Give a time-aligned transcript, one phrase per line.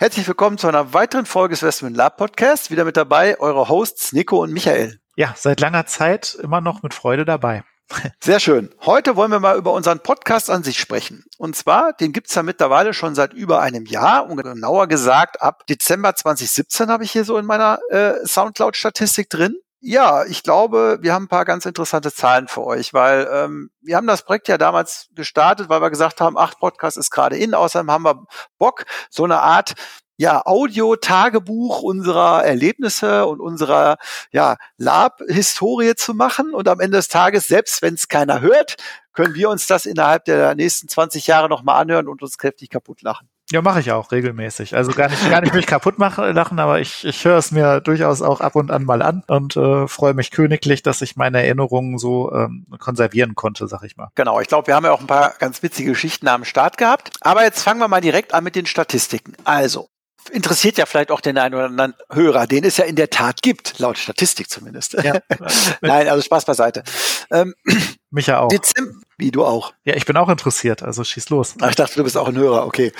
[0.00, 2.70] Herzlich willkommen zu einer weiteren Folge des Westman Lab Podcast.
[2.70, 5.00] Wieder mit dabei eure Hosts Nico und Michael.
[5.16, 7.64] Ja, seit langer Zeit immer noch mit Freude dabei.
[8.20, 8.72] Sehr schön.
[8.86, 11.24] Heute wollen wir mal über unseren Podcast an sich sprechen.
[11.36, 14.30] Und zwar, den gibt's ja mittlerweile schon seit über einem Jahr.
[14.30, 19.56] Und genauer gesagt, ab Dezember 2017 habe ich hier so in meiner äh, Soundcloud-Statistik drin.
[19.80, 23.96] Ja, ich glaube, wir haben ein paar ganz interessante Zahlen für euch, weil ähm, wir
[23.96, 27.54] haben das Projekt ja damals gestartet, weil wir gesagt haben, ach, Podcast ist gerade in,
[27.54, 28.26] außerdem haben wir
[28.58, 29.74] Bock, so eine Art
[30.16, 33.98] ja, Audio-Tagebuch unserer Erlebnisse und unserer
[34.32, 36.54] ja, Lab-Historie zu machen.
[36.54, 38.76] Und am Ende des Tages, selbst wenn es keiner hört,
[39.12, 43.02] können wir uns das innerhalb der nächsten 20 Jahre nochmal anhören und uns kräftig kaputt
[43.02, 43.28] lachen.
[43.50, 44.76] Ja, mache ich auch regelmäßig.
[44.76, 47.80] Also gar nicht, gar nicht mich kaputt machen, lachen, aber ich, ich höre es mir
[47.80, 51.42] durchaus auch ab und an mal an und äh, freue mich königlich, dass ich meine
[51.42, 54.10] Erinnerungen so ähm, konservieren konnte, sag ich mal.
[54.16, 57.10] Genau, ich glaube, wir haben ja auch ein paar ganz witzige Geschichten am Start gehabt.
[57.22, 59.32] Aber jetzt fangen wir mal direkt an mit den Statistiken.
[59.44, 59.88] Also,
[60.30, 63.42] interessiert ja vielleicht auch den einen oder anderen Hörer, den es ja in der Tat
[63.42, 64.94] gibt, laut Statistik zumindest.
[65.02, 65.20] Ja.
[65.80, 66.82] Nein, also Spaß beiseite.
[67.30, 67.54] Ähm,
[68.10, 68.48] Mich ja auch.
[68.48, 69.74] Dezember, wie du auch.
[69.84, 71.54] Ja, ich bin auch interessiert, also schieß los.
[71.60, 72.92] Ach, ich dachte, du bist auch ein Hörer, okay.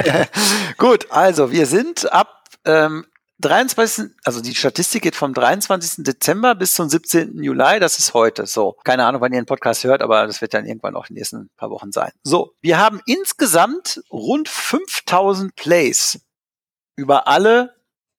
[0.78, 3.06] Gut, also wir sind ab ähm,
[3.40, 4.10] 23.
[4.24, 6.04] Also die Statistik geht vom 23.
[6.04, 7.42] Dezember bis zum 17.
[7.42, 8.46] Juli, das ist heute.
[8.46, 11.14] So, keine Ahnung, wann ihr den Podcast hört, aber das wird dann irgendwann auch in
[11.14, 12.10] den nächsten paar Wochen sein.
[12.22, 16.20] So, wir haben insgesamt rund 5000 Plays
[16.96, 17.76] über alle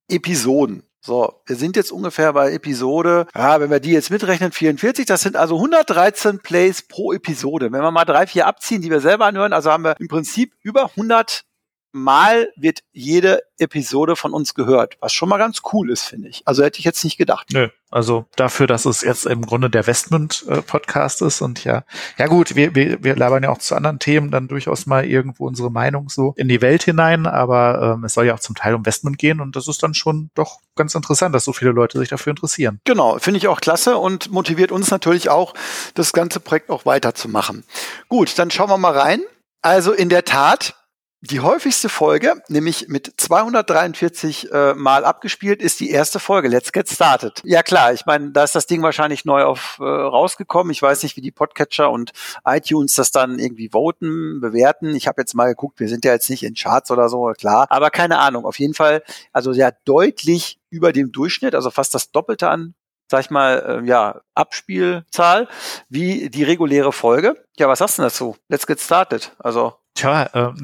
[0.09, 0.88] Episoden.
[1.01, 5.21] So, wir sind jetzt ungefähr bei Episode, ja, wenn wir die jetzt mitrechnen, 44, das
[5.21, 7.71] sind also 113 Plays pro Episode.
[7.71, 10.53] Wenn wir mal drei, vier abziehen, die wir selber anhören, also haben wir im Prinzip
[10.61, 11.45] über 100
[11.91, 16.43] Mal wird jede Episode von uns gehört, was schon mal ganz cool ist, finde ich.
[16.45, 17.47] Also hätte ich jetzt nicht gedacht.
[17.51, 21.83] Nö, also dafür, dass es jetzt im Grunde der Westmund-Podcast ist und ja,
[22.17, 25.47] ja gut, wir, wir, wir labern ja auch zu anderen Themen dann durchaus mal irgendwo
[25.47, 28.75] unsere Meinung so in die Welt hinein, aber ähm, es soll ja auch zum Teil
[28.75, 31.97] um Westmund gehen und das ist dann schon doch ganz interessant, dass so viele Leute
[31.97, 32.79] sich dafür interessieren.
[32.85, 35.53] Genau, finde ich auch klasse und motiviert uns natürlich auch,
[35.95, 37.63] das ganze Projekt auch weiterzumachen.
[38.07, 39.21] Gut, dann schauen wir mal rein.
[39.61, 40.75] Also in der Tat,
[41.21, 46.47] die häufigste Folge, nämlich mit 243 äh, Mal abgespielt, ist die erste Folge.
[46.47, 47.41] Let's get started.
[47.43, 50.71] Ja klar, ich meine, da ist das Ding wahrscheinlich neu auf äh, rausgekommen.
[50.71, 52.13] Ich weiß nicht, wie die Podcatcher und
[52.45, 54.95] iTunes das dann irgendwie voten, bewerten.
[54.95, 57.67] Ich habe jetzt mal geguckt, wir sind ja jetzt nicht in Charts oder so, klar.
[57.69, 58.45] Aber keine Ahnung.
[58.45, 59.03] Auf jeden Fall,
[59.33, 62.75] also ja deutlich über dem Durchschnitt, also fast das Doppelte an
[63.11, 65.47] sag ich mal, äh, ja, Abspielzahl
[65.89, 67.43] wie die reguläre Folge.
[67.57, 68.37] Ja, was sagst du dazu?
[68.49, 69.31] Let's get started.
[69.39, 70.55] Also Tja, ähm,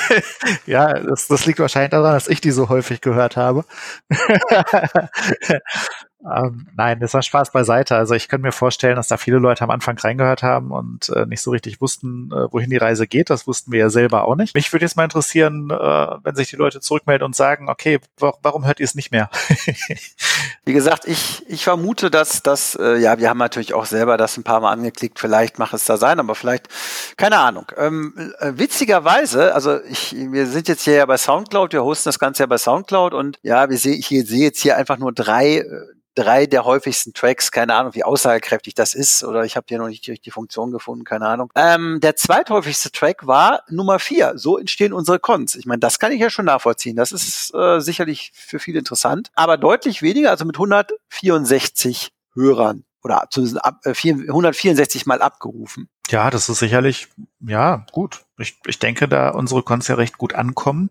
[0.66, 3.66] ja, das, das liegt wahrscheinlich daran, dass ich die so häufig gehört habe.
[6.22, 7.96] Ähm, nein, das war Spaß beiseite.
[7.96, 11.24] Also ich könnte mir vorstellen, dass da viele Leute am Anfang reingehört haben und äh,
[11.24, 13.30] nicht so richtig wussten, äh, wohin die Reise geht.
[13.30, 14.54] Das wussten wir ja selber auch nicht.
[14.54, 18.66] Mich würde jetzt mal interessieren, äh, wenn sich die Leute zurückmelden und sagen, okay, warum
[18.66, 19.30] hört ihr es nicht mehr?
[20.64, 24.36] Wie gesagt, ich, ich vermute, dass das, äh, ja, wir haben natürlich auch selber das
[24.36, 25.18] ein paar Mal angeklickt.
[25.18, 26.68] Vielleicht macht es da sein, aber vielleicht,
[27.16, 27.66] keine Ahnung.
[27.76, 32.18] Ähm, äh, witzigerweise, also ich, wir sind jetzt hier ja bei Soundcloud, wir hosten das
[32.18, 35.58] Ganze ja bei Soundcloud und ja, wir sehen, ich sehe jetzt hier einfach nur drei
[35.58, 35.66] äh,
[36.14, 39.88] drei der häufigsten Tracks, keine Ahnung, wie aussagekräftig das ist, oder ich habe hier noch
[39.88, 41.50] nicht die richtige Funktion gefunden, keine Ahnung.
[41.54, 44.32] Ähm, der zweithäufigste Track war Nummer vier.
[44.36, 45.54] So entstehen unsere Cons.
[45.54, 46.96] Ich meine, das kann ich ja schon nachvollziehen.
[46.96, 53.26] Das ist äh, sicherlich für viele interessant, aber deutlich weniger, also mit 164 Hörern oder
[53.30, 55.88] zumindest ab, äh, 164 Mal abgerufen.
[56.08, 57.08] Ja, das ist sicherlich,
[57.40, 58.24] ja, gut.
[58.38, 60.90] Ich, ich denke, da unsere Cons recht gut ankommen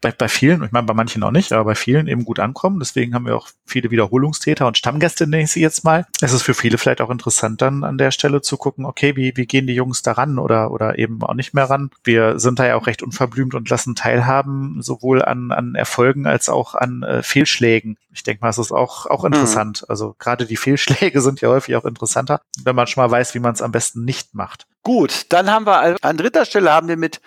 [0.00, 2.78] bei, bei vielen, ich meine bei manchen auch nicht, aber bei vielen eben gut ankommen.
[2.78, 6.06] Deswegen haben wir auch viele Wiederholungstäter und Stammgäste, nenne ich sie jetzt mal.
[6.20, 9.36] Es ist für viele vielleicht auch interessant, dann an der Stelle zu gucken, okay, wie,
[9.36, 11.90] wie gehen die Jungs da ran oder, oder eben auch nicht mehr ran.
[12.02, 16.48] Wir sind da ja auch recht unverblümt und lassen teilhaben, sowohl an, an Erfolgen als
[16.48, 17.98] auch an äh, Fehlschlägen.
[18.12, 19.82] Ich denke mal, es ist auch, auch interessant.
[19.82, 19.86] Mhm.
[19.90, 23.40] Also gerade die Fehlschläge sind ja häufig auch interessanter, wenn man schon mal weiß, wie
[23.40, 24.66] man es am besten nicht macht.
[24.82, 27.20] Gut, dann haben wir an dritter Stelle haben wir mit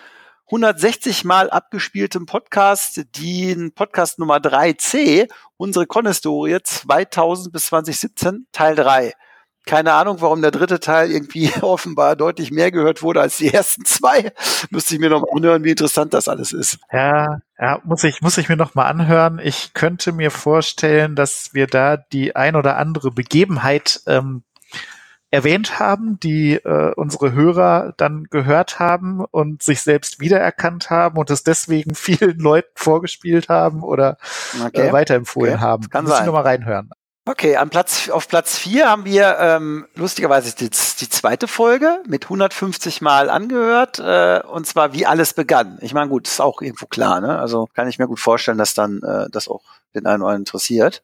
[0.46, 9.12] 160 Mal abgespieltem Podcast, den Podcast Nummer 3c, unsere Konhistorie 2000 bis 2017, Teil 3.
[9.66, 13.86] Keine Ahnung, warum der dritte Teil irgendwie offenbar deutlich mehr gehört wurde als die ersten
[13.86, 14.32] zwei.
[14.68, 16.78] Müsste ich mir noch mal anhören, wie interessant das alles ist.
[16.92, 19.40] Ja, ja, muss ich, muss ich mir noch mal anhören.
[19.42, 24.42] Ich könnte mir vorstellen, dass wir da die ein oder andere Begebenheit ähm,
[25.34, 31.28] erwähnt haben, die äh, unsere Hörer dann gehört haben und sich selbst wiedererkannt haben und
[31.30, 34.16] es deswegen vielen Leuten vorgespielt haben oder
[34.64, 34.88] okay.
[34.88, 35.62] äh, weiterempfohlen okay.
[35.62, 35.90] haben.
[35.90, 36.22] Kann Muss sein.
[36.22, 36.90] Ich noch mal reinhören.
[37.26, 42.24] Okay, an Platz, auf Platz vier haben wir ähm, lustigerweise die, die zweite Folge mit
[42.24, 45.78] 150 Mal angehört, äh, und zwar wie alles begann.
[45.80, 47.38] Ich meine, gut, ist auch irgendwo klar, ne?
[47.38, 49.62] Also kann ich mir gut vorstellen, dass dann äh, das auch
[49.94, 51.02] den einen oder anderen interessiert.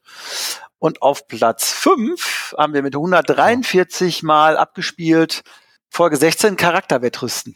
[0.81, 5.43] Und auf Platz fünf haben wir mit 143 Mal abgespielt
[5.91, 7.53] Folge 16 Charakterwettrüsten.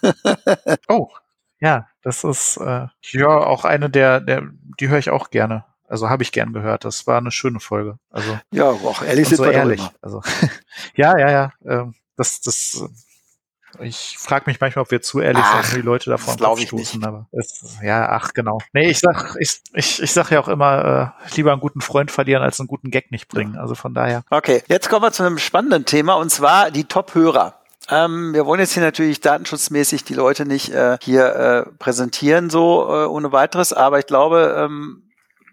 [0.88, 1.10] oh,
[1.60, 4.48] ja, das ist äh, ja auch eine der, der
[4.80, 5.66] die höre ich auch gerne.
[5.88, 6.86] Also habe ich gern gehört.
[6.86, 7.98] Das war eine schöne Folge.
[8.08, 9.86] Also ja, auch ehrlich sind so wir ehrlich.
[10.00, 10.22] Also
[10.94, 11.52] ja, ja, ja.
[11.66, 12.82] Ähm, das, das.
[13.80, 17.04] Ich frage mich manchmal, ob wir zu ehrlich ach, sind, die Leute davon nicht.
[17.04, 18.58] Aber es, ja, ach genau.
[18.72, 22.10] Nee, ich sag, ich, ich, ich sag ja auch immer, äh, lieber einen guten Freund
[22.10, 23.56] verlieren als einen guten Gag nicht bringen.
[23.56, 24.22] Also von daher.
[24.30, 27.54] Okay, jetzt kommen wir zu einem spannenden Thema und zwar die Top-Hörer.
[27.90, 32.86] Ähm, wir wollen jetzt hier natürlich datenschutzmäßig die Leute nicht äh, hier äh, präsentieren, so
[32.88, 35.08] äh, ohne weiteres, aber ich glaube, ähm,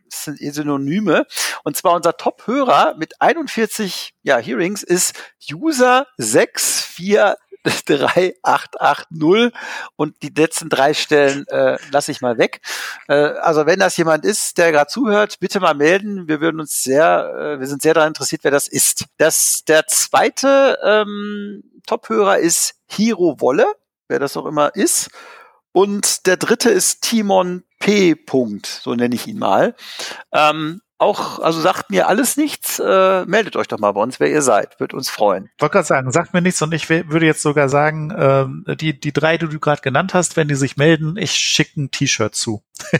[0.10, 1.26] das sind Synonyme.
[1.64, 5.16] Und zwar unser Top-Hörer mit 41 ja, Hearings ist
[5.52, 6.08] User
[7.86, 9.52] 643880
[9.96, 12.62] und die letzten drei Stellen äh, lasse ich mal weg.
[13.08, 16.28] Äh, also wenn das jemand ist, der gerade zuhört, bitte mal melden.
[16.28, 19.06] Wir würden uns sehr, äh, wir sind sehr daran interessiert, wer das ist.
[19.18, 23.66] Das, der zweite ähm, Top-Hörer ist Hiro Wolle,
[24.08, 25.10] wer das auch immer ist.
[25.72, 28.14] Und der dritte ist Timon P.
[28.14, 29.76] -Punkt, so nenne ich ihn mal.
[30.32, 34.30] Ähm, auch, also sagt mir alles nichts, äh, meldet euch doch mal bei uns, wer
[34.30, 35.50] ihr seid, wird uns freuen.
[35.56, 39.00] Ich wollte gerade sagen, sagt mir nichts und ich würde jetzt sogar sagen, äh, die,
[39.00, 42.34] die drei, die du gerade genannt hast, wenn die sich melden, ich schicke ein T-Shirt
[42.34, 42.64] zu.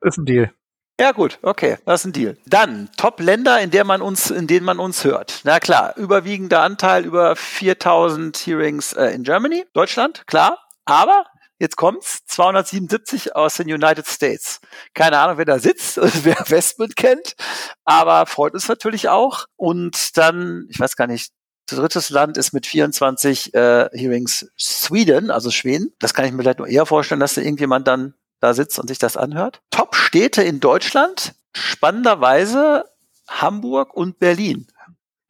[0.00, 0.52] ist ein Deal.
[0.98, 2.36] Ja gut, okay, das ist ein Deal.
[2.44, 5.40] Dann Top-Länder, in der man uns, in denen man uns hört.
[5.44, 10.58] Na klar, überwiegender Anteil über 4000 Hearings äh, in Germany, Deutschland, klar.
[10.84, 11.24] Aber
[11.60, 14.60] jetzt kommt's, 277 aus den United States.
[14.94, 17.36] Keine Ahnung, wer da sitzt, wer Westman kennt,
[17.84, 19.46] aber freut uns natürlich auch.
[19.56, 21.32] Und dann, ich weiß gar nicht,
[21.66, 25.92] drittes Land ist mit 24 äh, Hearings Sweden, also Schweden.
[26.00, 28.88] Das kann ich mir vielleicht nur eher vorstellen, dass da irgendjemand dann da sitzt und
[28.88, 29.60] sich das anhört.
[29.70, 32.86] Top-Städte in Deutschland, spannenderweise
[33.28, 34.66] Hamburg und Berlin.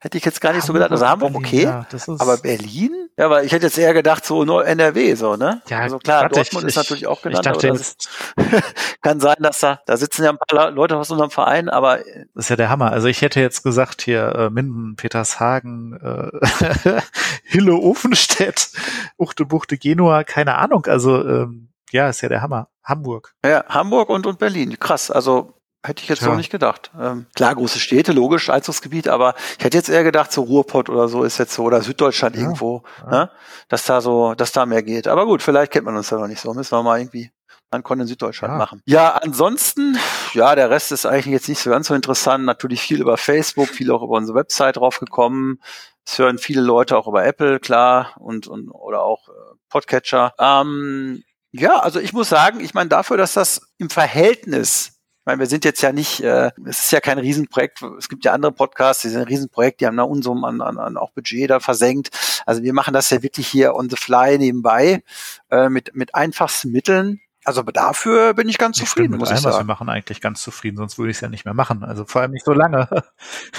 [0.03, 0.93] Hätte ich jetzt gar nicht Hamburg so gedacht.
[0.93, 1.63] Also Hamburg, Berlin, okay.
[1.65, 3.11] Ja, aber Berlin?
[3.19, 5.61] Ja, aber ich hätte jetzt eher gedacht, so nur NRW, so, ne?
[5.69, 7.45] Ja, also klar, warte, Dortmund ich, ist natürlich auch genannt.
[7.45, 8.09] Ich dachte jetzt,
[9.03, 11.99] kann sein, dass da, da sitzen ja ein paar Leute aus unserem Verein, aber.
[12.35, 12.93] Das ist ja der Hammer.
[12.93, 17.01] Also ich hätte jetzt gesagt, hier, äh, Minden, Petershagen, äh,
[17.45, 18.71] Hille, Ofenstedt,
[19.19, 20.87] Uchte, Buchte, Genua, keine Ahnung.
[20.87, 22.69] Also, ähm, ja, ist ja der Hammer.
[22.85, 23.35] Hamburg.
[23.45, 24.79] Ja, Hamburg und, und Berlin.
[24.81, 25.11] Krass.
[25.11, 26.29] Also Hätte ich jetzt ja.
[26.29, 26.91] so nicht gedacht.
[26.99, 31.09] Ähm, klar, große Städte, logisch, Einzugsgebiet, aber ich hätte jetzt eher gedacht, so Ruhrpott oder
[31.09, 32.43] so ist jetzt so, oder Süddeutschland ja.
[32.43, 33.11] irgendwo, ja.
[33.11, 33.31] Ne?
[33.69, 35.09] dass da so, dass da mehr geht.
[35.09, 36.53] Aber gut, vielleicht kennt man uns ja noch nicht so.
[36.53, 37.31] Müssen wir mal irgendwie
[37.71, 38.83] an in Süddeutschland machen.
[38.85, 39.97] Ja, ansonsten,
[40.35, 42.45] ja, der Rest ist eigentlich jetzt nicht so ganz so interessant.
[42.45, 45.61] Natürlich viel über Facebook, viel auch über unsere Website draufgekommen.
[46.05, 49.33] Es hören viele Leute auch über Apple, klar, und, und oder auch äh,
[49.69, 50.35] Podcatcher.
[50.39, 51.23] Ähm,
[51.53, 55.00] ja, also ich muss sagen, ich meine, dafür, dass das im Verhältnis
[55.31, 57.83] meine, wir sind jetzt ja nicht, äh, es ist ja kein Riesenprojekt.
[57.99, 60.77] Es gibt ja andere Podcasts, die sind ein Riesenprojekt, die haben da Unsummen an, an,
[60.79, 62.11] an auch Budget da versenkt.
[62.47, 65.05] Also wir machen das ja wirklich hier on the fly nebenbei
[65.51, 67.21] äh, mit, mit einfachsten Mitteln.
[67.45, 69.55] Also dafür bin ich ganz ich zufrieden, muss ich allem, sagen.
[69.55, 71.83] Was wir machen eigentlich ganz zufrieden, sonst würde ich es ja nicht mehr machen.
[71.83, 72.87] Also vor allem nicht so lange.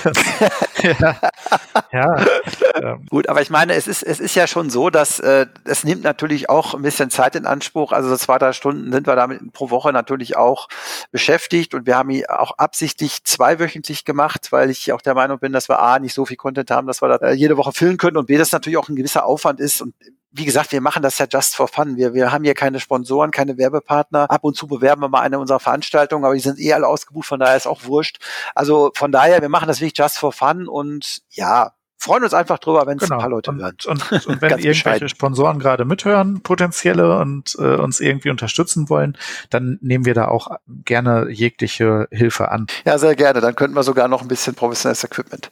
[0.83, 1.15] ja.
[1.91, 2.25] ja.
[2.75, 3.05] Ähm.
[3.09, 6.03] Gut, aber ich meine, es ist, es ist ja schon so, dass äh, es nimmt
[6.03, 7.91] natürlich auch ein bisschen Zeit in Anspruch.
[7.91, 10.67] Also so zwei, drei Stunden sind wir damit pro Woche natürlich auch
[11.11, 15.53] beschäftigt und wir haben ihn auch absichtlich zweiwöchentlich gemacht, weil ich auch der Meinung bin,
[15.53, 17.97] dass wir A, nicht so viel Content haben, dass wir da äh, jede Woche filmen
[17.97, 19.95] können und B, das natürlich auch ein gewisser Aufwand ist und
[20.31, 21.97] wie gesagt, wir machen das ja just for fun.
[21.97, 24.29] Wir, wir haben hier keine Sponsoren, keine Werbepartner.
[24.29, 27.27] Ab und zu bewerben wir mal eine unserer Veranstaltungen, aber die sind eh alle ausgebucht,
[27.27, 28.19] von daher ist auch wurscht.
[28.55, 32.57] Also von daher, wir machen das wirklich just for fun und ja, freuen uns einfach
[32.57, 33.17] drüber, wenn es genau.
[33.17, 33.75] ein paar Leute hören.
[33.85, 39.15] Und, und, und wenn irgendwelche Sponsoren gerade mithören, potenzielle und äh, uns irgendwie unterstützen wollen,
[39.51, 42.65] dann nehmen wir da auch gerne jegliche Hilfe an.
[42.85, 43.39] Ja, sehr gerne.
[43.39, 45.51] Dann könnten wir sogar noch ein bisschen professionelles Equipment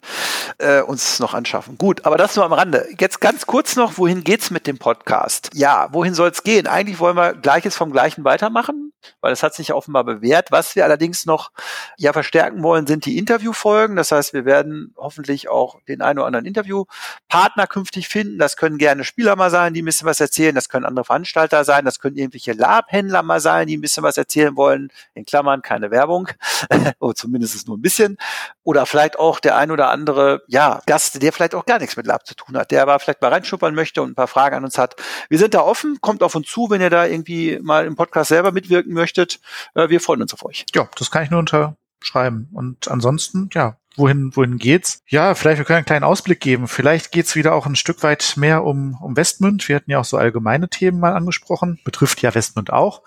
[0.58, 1.78] äh, uns noch anschaffen.
[1.78, 2.86] Gut, aber das nur am Rande.
[2.98, 5.50] Jetzt ganz kurz noch, wohin geht's mit dem Podcast?
[5.54, 6.66] Ja, wohin soll es gehen?
[6.66, 10.50] Eigentlich wollen wir Gleiches vom Gleichen weitermachen weil es hat sich offenbar bewährt.
[10.50, 11.50] Was wir allerdings noch
[11.96, 13.96] ja verstärken wollen, sind die Interviewfolgen.
[13.96, 18.38] Das heißt, wir werden hoffentlich auch den einen oder anderen Interviewpartner künftig finden.
[18.38, 20.54] Das können gerne Spieler mal sein, die ein bisschen was erzählen.
[20.54, 21.84] Das können andere Veranstalter sein.
[21.84, 24.92] Das können irgendwelche Lab-Händler mal sein, die ein bisschen was erzählen wollen.
[25.14, 26.28] In Klammern keine Werbung.
[26.98, 28.16] oder zumindest nur ein bisschen.
[28.62, 32.06] Oder vielleicht auch der ein oder andere, ja, Gast, der vielleicht auch gar nichts mit
[32.06, 34.64] Lab zu tun hat, der aber vielleicht mal reinschnuppern möchte und ein paar Fragen an
[34.64, 34.96] uns hat.
[35.28, 35.98] Wir sind da offen.
[36.00, 39.40] Kommt auf uns zu, wenn ihr da irgendwie mal im Podcast selber mitwirken möchtet.
[39.74, 40.66] Äh, wir freuen uns auf euch.
[40.74, 42.48] Ja, das kann ich nur unterschreiben.
[42.52, 45.02] Und ansonsten, ja, wohin, wohin geht's?
[45.08, 46.68] Ja, vielleicht wir können einen kleinen Ausblick geben.
[46.68, 49.68] Vielleicht geht's wieder auch ein Stück weit mehr um, um Westmünd.
[49.68, 51.80] Wir hatten ja auch so allgemeine Themen mal angesprochen.
[51.84, 53.02] Betrifft ja Westmünd auch.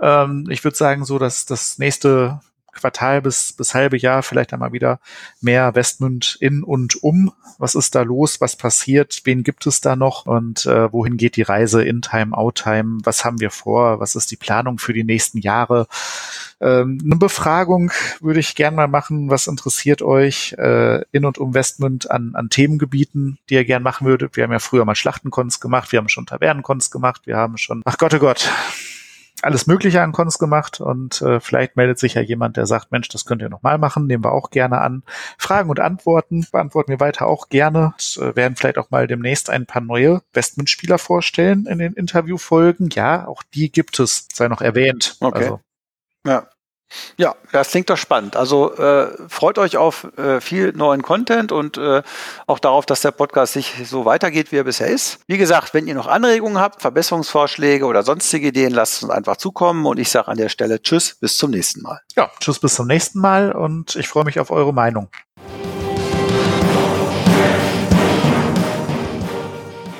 [0.00, 2.40] Ähm, ich würde sagen, so, dass das nächste
[2.72, 5.00] Quartal bis, bis halbe Jahr vielleicht einmal wieder
[5.40, 7.32] mehr Westmünd in und um.
[7.58, 8.40] Was ist da los?
[8.40, 9.20] Was passiert?
[9.24, 10.26] Wen gibt es da noch?
[10.26, 12.98] Und äh, wohin geht die Reise in Time, Out Time?
[13.04, 14.00] Was haben wir vor?
[14.00, 15.86] Was ist die Planung für die nächsten Jahre?
[16.60, 19.30] Ähm, eine Befragung würde ich gern mal machen.
[19.30, 24.06] Was interessiert euch äh, in und um Westmünd an, an Themengebieten, die ihr gern machen
[24.06, 24.36] würdet?
[24.36, 27.82] Wir haben ja früher mal Schlachtenkons gemacht, wir haben schon Tavernenkons gemacht, wir haben schon,
[27.84, 28.50] ach Gott, oh Gott,
[29.42, 33.08] alles Mögliche an Cons gemacht und äh, vielleicht meldet sich ja jemand, der sagt, Mensch,
[33.08, 35.02] das könnt ihr nochmal machen, nehmen wir auch gerne an.
[35.38, 37.92] Fragen und Antworten beantworten wir weiter auch gerne.
[37.92, 42.90] Und, äh, werden vielleicht auch mal demnächst ein paar neue Westman-Spieler vorstellen in den Interviewfolgen.
[42.90, 45.16] Ja, auch die gibt es, sei noch erwähnt.
[45.20, 45.38] Okay.
[45.38, 45.60] Also.
[46.26, 46.48] Ja,
[47.16, 48.36] ja, das klingt doch spannend.
[48.36, 52.02] Also äh, freut euch auf äh, viel neuen Content und äh,
[52.46, 55.20] auch darauf, dass der Podcast sich so weitergeht, wie er bisher ist.
[55.26, 59.86] Wie gesagt, wenn ihr noch Anregungen habt, Verbesserungsvorschläge oder sonstige Ideen, lasst uns einfach zukommen
[59.86, 62.00] und ich sage an der Stelle Tschüss, bis zum nächsten Mal.
[62.16, 65.08] Ja, Tschüss, bis zum nächsten Mal und ich freue mich auf eure Meinung.